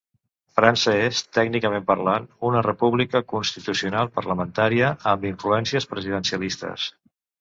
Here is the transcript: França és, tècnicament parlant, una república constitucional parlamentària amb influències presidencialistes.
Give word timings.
França 0.59 0.93
és, 1.01 1.19
tècnicament 1.37 1.83
parlant, 1.91 2.25
una 2.49 2.63
república 2.67 3.21
constitucional 3.35 4.09
parlamentària 4.19 4.91
amb 5.13 5.29
influències 5.33 5.87
presidencialistes. 5.93 6.89